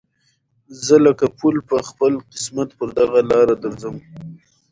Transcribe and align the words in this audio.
زه 0.85 0.95
لکه 1.05 1.25
پل 1.39 1.55
په 1.69 1.77
خپل 1.89 2.13
قسمت 2.31 2.69
پر 2.79 2.89
دغه 2.99 3.19
لاره 3.29 3.55
درځم 3.63 3.95